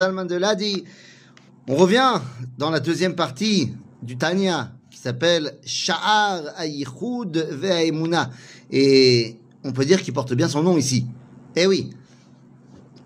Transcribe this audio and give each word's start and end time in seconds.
Salman 0.00 0.26
de 0.26 0.36
Ladi. 0.36 0.84
On 1.66 1.74
revient 1.74 2.20
dans 2.56 2.70
la 2.70 2.78
deuxième 2.78 3.16
partie 3.16 3.72
du 4.00 4.16
Tanya 4.16 4.70
qui 4.92 4.98
s'appelle 5.00 5.58
Sha'ar 5.64 6.56
Ayichud 6.56 7.36
Ve'aimuna. 7.36 8.30
Et 8.70 9.40
on 9.64 9.72
peut 9.72 9.84
dire 9.84 10.00
qu'il 10.00 10.14
porte 10.14 10.34
bien 10.34 10.46
son 10.46 10.62
nom 10.62 10.76
ici. 10.78 11.04
Eh 11.56 11.66
oui, 11.66 11.90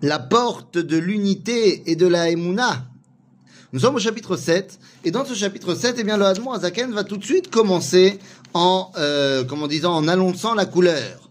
la 0.03 0.19
porte 0.19 0.77
de 0.77 0.97
l'unité 0.97 1.89
et 1.89 1.95
de 1.95 2.05
la 2.05 2.29
Emuna. 2.29 2.85
Nous 3.71 3.79
sommes 3.79 3.95
au 3.95 3.99
chapitre 3.99 4.37
7, 4.37 4.77
et 5.03 5.09
dans 5.09 5.25
ce 5.25 5.33
chapitre 5.33 5.73
7, 5.73 5.95
eh 5.97 6.03
bien, 6.03 6.17
le 6.17 6.25
Hadmon 6.25 6.51
Azaken 6.51 6.91
va 6.91 7.03
tout 7.03 7.17
de 7.17 7.25
suite 7.25 7.49
commencer 7.49 8.19
en, 8.53 8.91
euh, 8.97 9.43
comment 9.43 9.65
disant, 9.65 9.95
en 9.95 10.07
annonçant 10.07 10.53
la 10.53 10.67
couleur. 10.67 11.22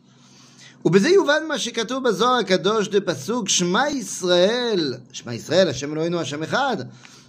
ובזה 0.85 1.09
יובן 1.09 1.43
מה 1.47 1.59
שכתוב 1.59 2.03
בזוהר 2.03 2.35
הקדוש 2.35 2.87
דפסוק 2.87 3.49
שמע 3.49 3.89
ישראל, 3.89 4.93
שמע 5.11 5.33
ישראל, 5.33 5.69
השם 5.69 5.93
אלוהינו 5.93 6.19
השם 6.19 6.43
אחד, 6.43 6.77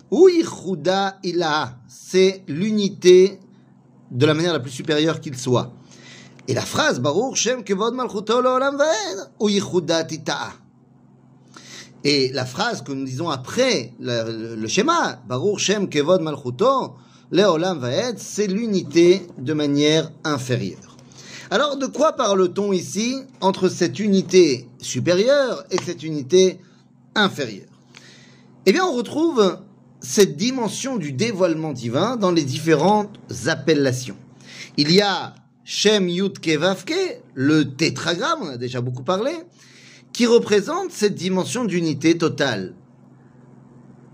הוא 0.08 0.28
ייחודה 0.28 1.08
אילה, 1.24 1.66
c'est 1.88 2.42
l'unité 2.48 3.38
de 4.10 4.26
la 4.26 4.34
manière 4.34 4.52
la 4.52 4.60
plus 4.60 4.70
supérieure 4.70 5.20
qu'il 5.20 5.36
soit. 5.36 5.70
Et 6.48 6.54
la 6.54 6.64
phrase, 6.64 7.00
ברוך 7.00 7.36
שם 7.36 7.60
כבוד 7.66 7.94
מלכותו 7.94 8.40
לעולם 8.40 8.76
ועד, 8.78 9.28
הוא 9.36 9.50
ייחודה 9.50 10.04
תיטאה. 10.04 10.50
Et 12.04 12.30
la 12.32 12.46
phrase 12.46 12.82
que 12.82 12.92
nous 12.92 13.04
disons 13.04 13.28
après 13.28 13.92
le, 13.98 14.54
le 14.54 14.68
schéma, 14.68 15.20
Baruch 15.26 15.58
Shem 15.58 15.88
Kevod 15.88 16.22
Malchuto, 16.22 16.94
Leolam 17.32 17.78
Vaed, 17.80 18.18
c'est 18.18 18.46
l'unité 18.46 19.26
de 19.36 19.52
manière 19.52 20.10
inférieure. 20.24 20.91
Alors, 21.53 21.77
de 21.77 21.85
quoi 21.85 22.13
parle-t-on 22.13 22.73
ici 22.73 23.15
entre 23.39 23.69
cette 23.69 23.99
unité 23.99 24.67
supérieure 24.79 25.63
et 25.69 25.77
cette 25.77 26.01
unité 26.01 26.57
inférieure? 27.13 27.69
Eh 28.65 28.71
bien, 28.71 28.83
on 28.83 28.91
retrouve 28.91 29.59
cette 29.99 30.35
dimension 30.35 30.97
du 30.97 31.11
dévoilement 31.11 31.71
divin 31.71 32.15
dans 32.15 32.31
les 32.31 32.41
différentes 32.41 33.19
appellations. 33.45 34.17
Il 34.77 34.91
y 34.91 35.01
a 35.01 35.35
Shem 35.63 36.09
Yud 36.09 36.39
Kevavke, 36.39 37.21
le 37.35 37.75
tétragramme, 37.75 38.39
on 38.41 38.47
a 38.47 38.57
déjà 38.57 38.81
beaucoup 38.81 39.03
parlé, 39.03 39.33
qui 40.11 40.25
représente 40.25 40.89
cette 40.89 41.13
dimension 41.13 41.65
d'unité 41.65 42.17
totale. 42.17 42.73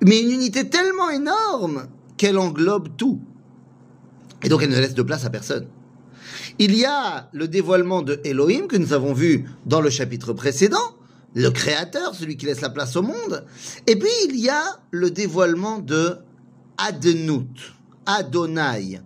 Mais 0.04 0.20
une 0.20 0.32
unité 0.32 0.70
tellement 0.70 1.10
énorme 1.10 1.88
qu'elle 2.18 2.38
englobe 2.38 2.90
tout. 2.98 3.22
Et 4.44 4.50
donc 4.50 4.62
elle 4.62 4.72
ne 4.72 4.80
laisse 4.82 4.94
de 4.94 5.04
place 5.04 5.24
à 5.24 5.30
personne. 5.30 5.68
Il 6.58 6.76
y 6.76 6.86
a 6.86 7.30
le 7.34 7.48
dévoilement 7.48 8.02
de 8.02 8.20
Elohim 8.24 8.68
que 8.68 8.78
nous 8.78 8.94
avons 8.94 9.14
vu 9.14 9.46
dans 9.66 9.82
le 9.82 9.90
chapitre 9.90 10.34
précédent, 10.34 10.96
le 11.36 11.50
créateur, 11.50 12.16
celui 12.16 12.38
qui 12.38 12.46
laisse 12.46 12.62
la 12.62 12.70
place 12.70 12.96
au 12.96 13.02
monde. 13.02 13.46
Et 13.88 13.98
puis 13.98 14.10
il 14.26 14.40
y 14.40 14.50
a 14.50 14.64
le 14.92 15.12
dévoilement 15.12 15.80
de 15.80 16.18
Adnout, 16.78 17.48
Adonai, 18.06 19.02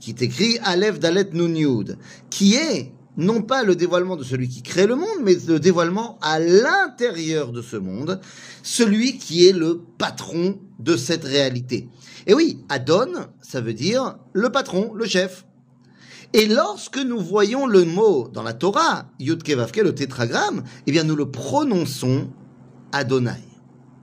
qui 0.00 0.10
est 0.10 0.22
écrit 0.22 0.58
Aleph 0.62 0.98
Dalet 0.98 1.30
Nun 1.32 1.84
qui 2.30 2.54
est 2.54 2.92
non 3.16 3.42
pas 3.42 3.62
le 3.62 3.76
dévoilement 3.76 4.16
de 4.16 4.24
celui 4.24 4.48
qui 4.48 4.62
crée 4.62 4.86
le 4.86 4.94
monde, 4.94 5.22
mais 5.22 5.36
le 5.48 5.58
dévoilement 5.58 6.18
à 6.20 6.38
l'intérieur 6.38 7.52
de 7.52 7.62
ce 7.62 7.76
monde, 7.76 8.20
celui 8.62 9.18
qui 9.18 9.46
est 9.46 9.52
le 9.52 9.80
patron 9.98 10.58
de 10.78 10.96
cette 10.96 11.24
réalité. 11.24 11.88
Et 12.26 12.34
oui, 12.34 12.58
Adon, 12.68 13.12
ça 13.40 13.60
veut 13.60 13.72
dire 13.72 14.18
le 14.32 14.50
patron, 14.50 14.92
le 14.94 15.06
chef. 15.06 15.45
Et 16.36 16.44
lorsque 16.44 16.98
nous 16.98 17.18
voyons 17.18 17.66
le 17.66 17.86
mot 17.86 18.28
dans 18.30 18.42
la 18.42 18.52
Torah, 18.52 19.06
Yud 19.18 19.42
Kevavke, 19.42 19.78
le 19.78 19.94
tétragramme, 19.94 20.64
eh 20.86 20.92
bien 20.92 21.02
nous 21.02 21.16
le 21.16 21.30
prononçons 21.30 22.28
Adonai. 22.92 23.40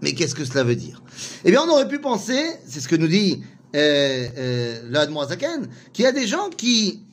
Mais 0.02 0.14
qu'est-ce 0.14 0.34
que 0.34 0.44
cela 0.44 0.64
veut 0.64 0.76
dire? 0.76 1.04
Eh 1.46 1.52
bien 1.52 1.62
on 1.62 1.70
aurait 1.70 1.88
pu 1.88 2.00
penser, 2.00 2.44
c'est 2.68 2.80
ce 2.80 2.88
que 2.88 2.96
nous 2.96 3.08
dit 3.08 3.44
euh, 3.76 4.28
euh, 4.36 5.06
qu'il 5.94 6.06
y 6.06 6.08
a 6.08 6.12
des 6.12 6.26
gens 6.26 6.50
qui 6.50 7.04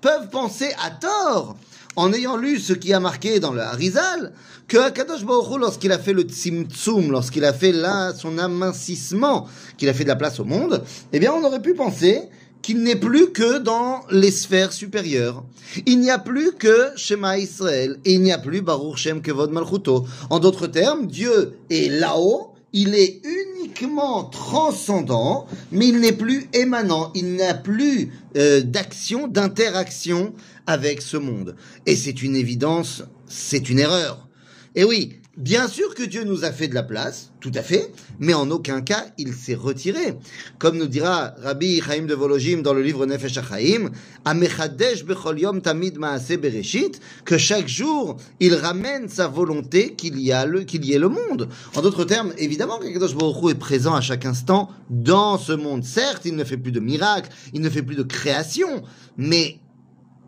peuvent 0.00 0.30
penser 0.30 0.70
à 0.82 0.92
tort, 0.92 1.58
en 1.96 2.14
ayant 2.14 2.38
lu 2.38 2.58
ce 2.58 2.72
qui 2.72 2.94
a 2.94 3.00
marqué 3.00 3.40
dans 3.40 3.52
le 3.52 3.60
Harizal, 3.60 4.32
que 4.66 4.78
Akadosh 4.78 5.26
Baruch 5.26 5.60
lorsqu'il 5.60 5.92
a 5.92 5.98
fait 5.98 6.14
le 6.14 6.22
Tzimtzum, 6.22 7.10
lorsqu'il 7.10 7.44
a 7.44 7.52
fait 7.52 7.72
là 7.72 8.14
son 8.14 8.38
amincissement, 8.38 9.46
qu'il 9.76 9.90
a 9.90 9.92
fait 9.92 10.04
de 10.04 10.08
la 10.08 10.16
place 10.16 10.40
au 10.40 10.44
monde, 10.46 10.82
eh 11.12 11.18
bien 11.20 11.34
on 11.34 11.44
aurait 11.44 11.60
pu 11.60 11.74
penser 11.74 12.30
qu'il 12.62 12.82
n'est 12.82 12.96
plus 12.96 13.32
que 13.32 13.58
dans 13.58 14.02
les 14.10 14.30
sphères 14.30 14.72
supérieures. 14.72 15.44
Il 15.86 16.00
n'y 16.00 16.10
a 16.10 16.18
plus 16.18 16.52
que 16.52 16.90
Shema 16.96 17.38
Israël 17.38 17.98
et 18.04 18.14
il 18.14 18.22
n'y 18.22 18.32
a 18.32 18.38
plus 18.38 18.62
Baruch 18.62 18.96
Shem 18.96 19.22
Kevod 19.22 19.50
Malchuto. 19.50 20.06
En 20.30 20.38
d'autres 20.38 20.66
termes, 20.66 21.06
Dieu 21.06 21.58
est 21.70 21.90
là-haut, 21.90 22.52
il 22.72 22.94
est 22.94 23.22
uniquement 23.24 24.24
transcendant, 24.24 25.46
mais 25.72 25.88
il 25.88 26.00
n'est 26.00 26.12
plus 26.12 26.48
émanant, 26.52 27.10
il 27.14 27.36
n'a 27.36 27.54
plus 27.54 28.12
euh, 28.36 28.60
d'action, 28.60 29.28
d'interaction 29.28 30.34
avec 30.66 31.00
ce 31.00 31.16
monde. 31.16 31.56
Et 31.86 31.96
c'est 31.96 32.22
une 32.22 32.36
évidence, 32.36 33.02
c'est 33.26 33.70
une 33.70 33.78
erreur. 33.78 34.28
Et 34.74 34.84
oui, 34.84 35.20
Bien 35.38 35.68
sûr 35.68 35.94
que 35.94 36.02
Dieu 36.02 36.24
nous 36.24 36.44
a 36.44 36.50
fait 36.50 36.66
de 36.66 36.74
la 36.74 36.82
place, 36.82 37.30
tout 37.38 37.52
à 37.54 37.62
fait, 37.62 37.92
mais 38.18 38.34
en 38.34 38.50
aucun 38.50 38.80
cas 38.80 39.06
il 39.18 39.32
s'est 39.32 39.54
retiré. 39.54 40.16
Comme 40.58 40.76
nous 40.76 40.88
dira 40.88 41.32
Rabbi 41.40 41.80
Chaim 41.80 42.06
de 42.06 42.14
Volojim 42.14 42.60
dans 42.60 42.74
le 42.74 42.82
livre 42.82 43.06
Nefesh 43.06 43.38
HaChaim, 43.38 43.90
Amechadesh 44.24 45.04
bechol 45.04 45.38
yom 45.38 45.60
tamid 45.62 45.96
maase 45.96 46.36
bereshit, 46.36 47.00
que 47.24 47.38
chaque 47.38 47.68
jour 47.68 48.16
il 48.40 48.52
ramène 48.56 49.08
sa 49.08 49.28
volonté 49.28 49.94
qu'il 49.94 50.18
y, 50.18 50.30
ait 50.30 50.98
le 50.98 51.08
monde. 51.08 51.48
En 51.76 51.82
d'autres 51.82 52.02
termes, 52.02 52.32
évidemment 52.36 52.80
qu'Akadosh 52.80 53.14
Baruch 53.14 53.52
est 53.52 53.58
présent 53.60 53.94
à 53.94 54.00
chaque 54.00 54.26
instant 54.26 54.70
dans 54.90 55.38
ce 55.38 55.52
monde. 55.52 55.84
Certes, 55.84 56.22
il 56.24 56.34
ne 56.34 56.42
fait 56.42 56.56
plus 56.56 56.72
de 56.72 56.80
miracles, 56.80 57.30
il 57.54 57.60
ne 57.60 57.70
fait 57.70 57.84
plus 57.84 57.94
de 57.94 58.02
création, 58.02 58.82
mais 59.16 59.60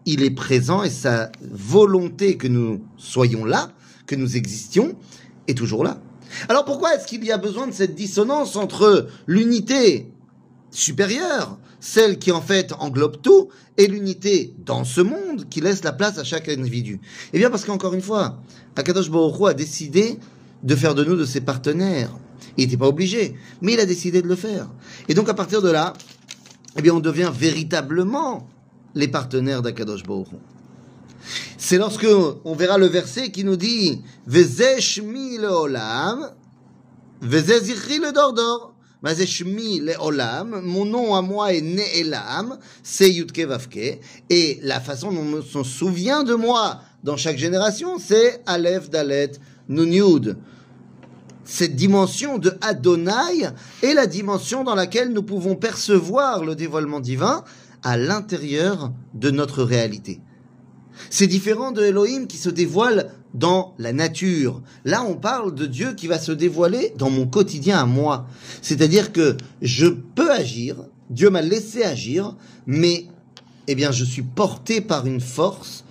il 0.07 0.23
est 0.23 0.31
présent 0.31 0.85
et 0.85 0.91
sa 0.91 1.33
volonté 1.51 2.37
que 2.37 2.47
nous 2.47 2.85
soyons 2.97 3.45
là, 3.45 3.73
que 4.11 4.17
nous 4.17 4.37
existions 4.37 4.97
est 5.47 5.57
toujours 5.57 5.85
là. 5.85 6.03
Alors 6.49 6.65
pourquoi 6.65 6.95
est-ce 6.95 7.07
qu'il 7.07 7.25
y 7.25 7.31
a 7.31 7.39
besoin 7.39 7.69
de 7.69 7.73
cette 7.73 7.95
dissonance 7.95 8.57
entre 8.57 9.07
l'unité 9.29 10.13
supérieure, 10.73 11.59
celle 11.79 12.19
qui 12.19 12.33
en 12.33 12.41
fait 12.41 12.73
englobe 12.81 13.23
tout, 13.23 13.51
et 13.77 13.87
l'unité 13.87 14.53
dans 14.67 14.85
ce 14.85 15.01
monde 15.01 15.49
qui 15.49 15.61
laisse 15.61 15.85
la 15.85 15.93
place 15.93 16.19
à 16.19 16.25
chaque 16.25 16.49
individu? 16.49 17.01
Eh 17.33 17.39
bien 17.39 17.51
parce 17.51 17.65
qu'encore 17.65 17.95
une 17.95 18.03
fois, 18.03 18.41
Akadosh 18.75 19.11
Baruch 19.11 19.49
a 19.49 19.55
décidé 19.55 20.19
de 20.65 20.75
faire 20.75 20.97
de 20.97 21.05
nous 21.05 21.17
de 21.17 21.25
ses 21.25 21.41
partenaires. 21.41 22.11
Il 22.57 22.65
n'était 22.65 22.77
pas 22.77 22.89
obligé, 22.89 23.37
mais 23.63 23.75
il 23.75 23.81
a 23.81 23.87
décidé 23.87 24.23
de 24.23 24.29
le 24.29 24.35
faire. 24.35 24.69
Et 25.09 25.15
donc 25.15 25.29
à 25.29 25.35
partir 25.35 25.63
de 25.63 25.71
là, 25.71 25.93
eh 26.77 26.83
bien 26.83 26.95
on 26.95 27.01
devient 27.01 27.31
véritablement 27.33 28.49
les 28.97 29.07
partenaires 29.07 29.63
d'Akadosh 29.63 30.03
Baruch. 30.03 30.27
C'est 31.63 31.77
lorsque 31.77 32.07
on 32.47 32.55
verra 32.55 32.79
le 32.79 32.87
verset 32.87 33.31
qui 33.31 33.45
nous 33.45 33.57
dit 33.57 34.01
Vezeshmi 34.27 35.37
leolam, 35.37 36.31
Vezezikri 37.21 37.99
le 37.99 38.13
dordor. 38.13 38.75
Mazeshmi 39.03 39.79
leolam, 39.81 40.63
mon 40.63 40.87
nom 40.87 41.15
à 41.15 41.21
moi 41.21 41.53
est 41.53 41.61
Ne'elam, 41.61 42.59
c'est 42.83 43.13
Yudke 43.13 43.41
Vavke, 43.41 44.01
et 44.31 44.59
la 44.63 44.81
façon 44.81 45.13
dont 45.13 45.27
on 45.39 45.43
se 45.43 45.63
souvient 45.63 46.25
de 46.25 46.33
moi 46.33 46.81
dans 47.05 47.19
chaque 47.19 47.37
génération, 47.37 47.99
c'est 47.99 48.43
Aleph 48.47 48.89
Dalet 48.89 49.33
Nun 49.69 49.93
Yud. 49.93 50.39
Cette 51.45 51.77
dimension 51.77 52.39
de 52.39 52.55
Adonai 52.63 53.51
est 53.83 53.93
la 53.93 54.07
dimension 54.07 54.65
dans 54.65 54.75
laquelle 54.75 55.13
nous 55.13 55.23
pouvons 55.23 55.57
percevoir 55.57 56.43
le 56.43 56.55
dévoilement 56.55 57.01
divin 57.01 57.45
à 57.83 57.99
l'intérieur 57.99 58.93
de 59.13 59.31
notre 59.31 59.63
réalité. 59.63 60.23
C'est 61.09 61.27
différent 61.27 61.73
de 61.73 61.83
Elohim 61.83 62.27
qui 62.27 62.37
se 62.37 62.51
dévoile 62.51 63.13
dans 63.35 63.75
la 63.79 63.93
nature. 63.93 64.63
Là, 64.85 65.05
on 65.05 65.15
parle 65.15 65.55
de 65.55 65.67
Dieu 65.67 65.95
qui 65.95 66.07
va 66.07 66.19
se 66.19 66.33
dévoiler 66.33 66.93
dans 66.99 67.11
mon 67.11 67.27
quotidien 67.27 67.79
à 67.79 67.87
moi. 67.87 68.27
C'est-à-dire 68.63 69.13
que 69.13 69.37
je 69.63 69.87
peux 69.87 70.31
agir, 70.31 70.77
Dieu 71.11 71.31
m'a 71.31 71.43
laissé 71.43 71.83
agir, 71.83 72.37
mais 72.67 73.07
eh 73.67 73.75
bien, 73.75 73.93
je 73.93 74.05
suis 74.05 74.23
porté 74.23 74.81
par 74.81 75.07
une 75.07 75.21
force, 75.21 75.85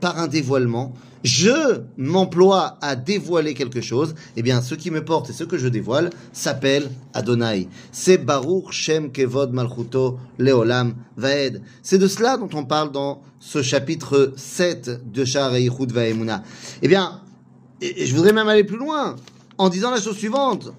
par 0.00 0.18
un 0.18 0.26
dévoilement. 0.26 0.94
Je 1.24 1.82
m'emploie 1.96 2.78
à 2.80 2.94
dévoiler 2.94 3.54
quelque 3.54 3.80
chose. 3.80 4.14
Eh 4.36 4.42
bien, 4.42 4.62
ce 4.62 4.74
qui 4.74 4.90
me 4.90 5.04
porte 5.04 5.30
et 5.30 5.32
ce 5.32 5.44
que 5.44 5.58
je 5.58 5.66
dévoile 5.68 6.10
s'appelle 6.32 6.90
Adonai. 7.12 7.68
C'est 7.90 8.18
Baruch 8.18 8.70
Shem 8.70 9.10
Kevod 9.10 9.52
Malchuto 9.52 10.18
Leolam 10.38 10.94
Vaed. 11.16 11.62
C'est 11.82 11.98
de 11.98 12.06
cela 12.06 12.36
dont 12.36 12.50
on 12.54 12.64
parle 12.64 12.92
dans 12.92 13.22
ce 13.40 13.62
chapitre 13.62 14.32
7 14.36 15.10
de 15.12 15.24
Shar 15.24 15.54
Eichud 15.54 15.90
Vaemuna. 15.90 16.44
Eh 16.82 16.88
bien, 16.88 17.20
je 17.80 18.14
voudrais 18.14 18.32
même 18.32 18.48
aller 18.48 18.64
plus 18.64 18.78
loin 18.78 19.16
en 19.58 19.68
disant 19.68 19.90
la 19.90 20.00
chose 20.00 20.16
suivante. 20.16 20.72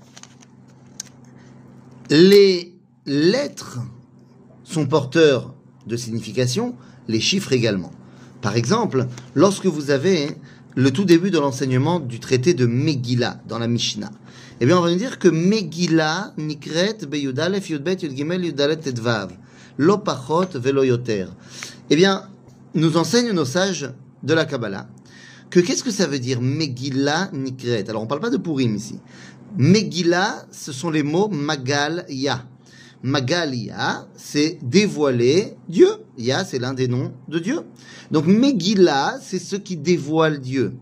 Les 2.10 2.76
lettres 3.06 3.80
sont 4.64 4.88
porteurs 4.88 5.54
de 5.86 5.98
signification, 5.98 6.76
les 7.08 7.20
chiffres 7.20 7.54
également. 7.54 7.92
Par 8.42 8.56
exemple, 8.56 9.08
lorsque 9.36 9.66
vous 9.66 9.92
avez 9.92 10.38
le 10.76 10.92
tout 10.92 11.04
début 11.04 11.32
de 11.32 11.40
l'enseignement 11.40 12.00
du 12.00 12.20
traité 12.20 12.54
de 12.54 12.66
Megillah 12.66 13.42
dans 13.48 13.60
la 13.60 13.68
Mishnah, 13.68 14.12
Eh 14.62 14.66
bien, 14.66 14.78
on 14.78 14.82
va 14.82 14.92
nous 14.92 14.98
dire 14.98 15.20
que 15.20 15.28
Megillah 15.28 16.34
nikret 16.38 16.98
beyudalef 17.08 17.70
yudbet 17.70 17.98
yudgimel 18.02 18.46
yudalet 18.46 18.78
tedvav. 18.78 19.32
Lo 19.78 19.98
pachot 19.98 20.60
velo 20.60 20.84
yoter. 20.84 21.28
Eh 21.90 21.96
bien, 21.96 22.24
nous 22.76 22.98
enseignent 22.98 23.32
nos 23.32 23.46
sages 23.46 23.90
de 24.24 24.34
la 24.34 24.46
Kabbalah 24.46 24.88
que 25.50 25.60
qu'est-ce 25.60 25.84
que 25.84 25.92
ça 25.92 26.08
veut 26.08 26.20
dire 26.20 26.42
Megillah 26.42 27.30
nikret? 27.34 27.90
Alors, 27.90 28.04
on 28.04 28.08
parle 28.08 28.22
pas 28.22 28.30
de 28.30 28.38
Purim 28.38 28.76
ici. 28.76 29.00
Megillah, 29.58 30.46
ce 30.52 30.72
sont 30.72 30.92
les 30.92 31.04
mots 31.04 31.28
Magal 31.28 32.06
Ya. 32.10 32.46
Magal 33.04 33.56
Ya, 33.56 34.08
c'est 34.16 34.60
dévoiler 34.62 35.56
Dieu. 35.68 35.90
Ya, 36.18 36.44
c'est 36.44 36.60
l'un 36.60 36.74
des 36.74 36.88
noms 36.88 37.14
de 37.28 37.40
Dieu. 37.40 37.62
Donc 38.12 38.26
Megillah, 38.26 39.20
c'est 39.22 39.40
ce 39.40 39.56
qui 39.56 39.78
dévoile 39.78 40.40
Dieu. 40.40 40.74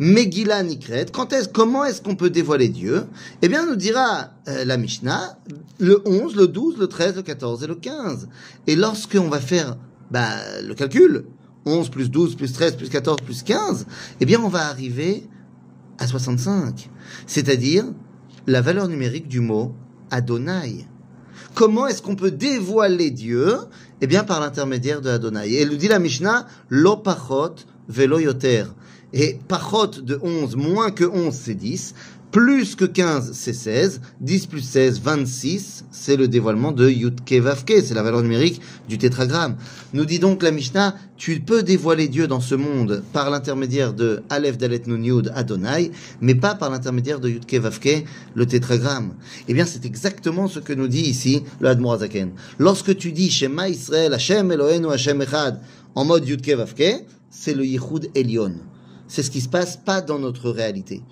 Megillah 0.00 0.62
Nikret, 0.62 1.06
quand 1.12 1.32
est 1.32 1.52
comment 1.52 1.84
est-ce 1.84 2.00
qu'on 2.00 2.14
peut 2.14 2.30
dévoiler 2.30 2.68
Dieu? 2.68 3.04
Eh 3.42 3.48
bien, 3.48 3.66
nous 3.66 3.74
dira 3.74 4.30
euh, 4.48 4.64
la 4.64 4.76
Mishnah, 4.76 5.38
le 5.80 6.02
11, 6.06 6.36
le 6.36 6.46
12, 6.46 6.78
le 6.78 6.86
13, 6.86 7.16
le 7.16 7.22
14 7.22 7.64
et 7.64 7.66
le 7.66 7.74
15. 7.74 8.28
Et 8.68 8.76
lorsqu'on 8.76 9.28
va 9.28 9.40
faire 9.40 9.76
bah, 10.10 10.36
le 10.62 10.74
calcul, 10.74 11.24
11 11.66 11.90
plus 11.90 12.10
12 12.10 12.36
plus 12.36 12.52
13 12.52 12.76
plus 12.76 12.88
14 12.88 13.18
plus 13.22 13.42
15, 13.42 13.86
eh 14.20 14.24
bien, 14.24 14.40
on 14.40 14.48
va 14.48 14.66
arriver 14.66 15.26
à 15.98 16.06
65. 16.06 16.88
C'est-à-dire 17.26 17.84
la 18.46 18.60
valeur 18.60 18.88
numérique 18.88 19.26
du 19.26 19.40
mot 19.40 19.74
Adonai. 20.10 20.86
Comment 21.54 21.86
est-ce 21.86 22.02
qu'on 22.02 22.16
peut 22.16 22.30
dévoiler 22.30 23.10
Dieu 23.10 23.56
Eh 24.00 24.06
bien, 24.06 24.24
par 24.24 24.40
l'intermédiaire 24.40 25.00
de 25.00 25.10
Adonai. 25.10 25.48
Et 25.48 25.62
elle 25.62 25.70
nous 25.70 25.76
dit 25.76 25.88
la 25.88 25.98
Mishnah, 25.98 26.46
lo 26.68 26.96
pachot 26.96 27.54
velo 27.88 28.18
yoter. 28.18 28.64
Et 29.12 29.38
pachot 29.48 30.02
de 30.02 30.18
11, 30.22 30.56
moins 30.56 30.90
que 30.90 31.04
11, 31.04 31.34
c'est 31.34 31.54
10. 31.54 31.94
Plus 32.30 32.74
que 32.74 32.84
15, 32.84 33.32
c'est 33.32 33.54
16. 33.54 34.02
10 34.20 34.46
plus 34.48 34.60
16, 34.60 35.00
26. 35.00 35.86
C'est 35.90 36.16
le 36.16 36.28
dévoilement 36.28 36.72
de 36.72 36.86
Yutke 36.86 37.32
Vavke. 37.32 37.72
C'est 37.82 37.94
la 37.94 38.02
valeur 38.02 38.22
numérique 38.22 38.60
du 38.86 38.98
tétragramme. 38.98 39.56
Nous 39.94 40.04
dit 40.04 40.18
donc 40.18 40.42
la 40.42 40.50
Mishnah, 40.50 40.94
tu 41.16 41.40
peux 41.40 41.62
dévoiler 41.62 42.06
Dieu 42.06 42.26
dans 42.26 42.40
ce 42.40 42.54
monde 42.54 43.02
par 43.14 43.30
l'intermédiaire 43.30 43.94
de 43.94 44.22
Aleph 44.28 44.58
Dalet 44.58 44.82
Nun 44.86 45.02
Yud 45.02 45.32
Adonai, 45.34 45.90
mais 46.20 46.34
pas 46.34 46.54
par 46.54 46.68
l'intermédiaire 46.68 47.18
de 47.18 47.30
Yutke 47.30 47.54
Vavke, 47.54 48.04
le 48.34 48.44
tétragramme. 48.44 49.14
Eh 49.48 49.54
bien, 49.54 49.64
c'est 49.64 49.86
exactement 49.86 50.48
ce 50.48 50.58
que 50.58 50.74
nous 50.74 50.88
dit 50.88 51.08
ici 51.08 51.44
le 51.60 51.68
Admorazaken. 51.70 52.32
Lorsque 52.58 52.94
tu 52.94 53.12
dis 53.12 53.30
Shema 53.30 53.70
Israël, 53.70 54.12
Hashem 54.12 54.52
Eloheinu 54.52 54.92
Hashem 54.92 55.22
Echad, 55.22 55.62
en 55.94 56.04
mode 56.04 56.28
Yutke 56.28 56.50
Vavke, 56.50 57.06
c'est 57.30 57.54
le 57.54 57.64
Yichud 57.64 58.10
Elion. 58.14 58.52
C'est 59.06 59.22
ce 59.22 59.30
qui 59.30 59.40
se 59.40 59.48
passe 59.48 59.78
pas 59.78 60.02
dans 60.02 60.18
notre 60.18 60.50
réalité. 60.50 61.02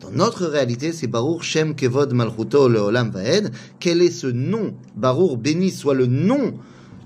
Dans 0.00 0.10
notre 0.10 0.46
réalité, 0.46 0.92
c'est 0.92 1.06
Baruch 1.06 1.42
Shem 1.42 1.74
Kevod 1.74 2.12
Malchuto 2.12 2.68
Leolam 2.68 3.10
Vaed. 3.10 3.52
Quel 3.78 4.02
est 4.02 4.10
ce 4.10 4.26
nom? 4.26 4.74
Baruch, 4.96 5.38
béni 5.38 5.70
soit 5.70 5.94
le 5.94 6.06
nom 6.06 6.54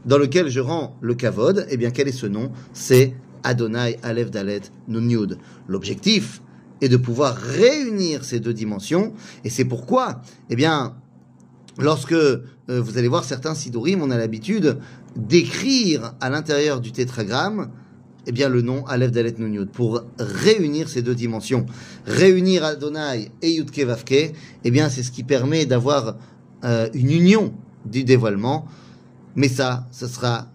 dans 0.04 0.18
lequel 0.18 0.48
je 0.48 0.60
rends 0.60 0.96
le 1.00 1.14
Kavod. 1.14 1.66
Eh 1.70 1.76
bien, 1.76 1.90
quel 1.90 2.08
est 2.08 2.12
ce 2.12 2.26
nom? 2.26 2.50
C'est 2.72 3.14
Adonai 3.42 3.98
Aleph 4.02 4.30
Dalet 4.30 4.62
Nun 4.88 5.08
Yud. 5.08 5.38
L'objectif 5.68 6.42
est 6.80 6.88
de 6.88 6.96
pouvoir 6.96 7.36
réunir 7.36 8.24
ces 8.24 8.40
deux 8.40 8.54
dimensions. 8.54 9.12
Et 9.44 9.50
c'est 9.50 9.64
pourquoi, 9.64 10.22
eh 10.48 10.56
bien, 10.56 10.96
lorsque 11.78 12.12
euh, 12.12 12.42
vous 12.68 12.98
allez 12.98 13.08
voir 13.08 13.24
certains 13.24 13.54
sidurim, 13.54 14.02
on 14.02 14.10
a 14.10 14.16
l'habitude 14.16 14.78
d'écrire 15.14 16.14
à 16.20 16.30
l'intérieur 16.30 16.80
du 16.80 16.92
tétragramme 16.92 17.70
eh 18.28 18.32
bien, 18.32 18.50
le 18.50 18.60
nom 18.60 18.84
Aleph 18.86 19.10
Dalet 19.10 19.34
Nun 19.38 19.66
pour 19.66 20.02
réunir 20.18 20.88
ces 20.90 21.00
deux 21.00 21.14
dimensions. 21.14 21.64
Réunir 22.06 22.62
Adonai 22.62 23.30
et 23.40 23.50
Yudke 23.52 23.80
Vavke, 23.80 24.34
eh 24.64 24.70
bien, 24.70 24.90
c'est 24.90 25.02
ce 25.02 25.10
qui 25.10 25.24
permet 25.24 25.64
d'avoir 25.64 26.16
euh, 26.64 26.90
une 26.92 27.10
union 27.10 27.54
du 27.86 28.04
dévoilement. 28.04 28.66
Mais 29.34 29.48
ça, 29.48 29.86
ce 29.90 30.06
sera 30.06 30.48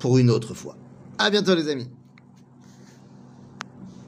pour 0.00 0.18
une 0.18 0.30
autre 0.30 0.52
fois. 0.52 0.76
À 1.16 1.30
bientôt, 1.30 1.54
les 1.54 1.68
amis. 1.68 1.88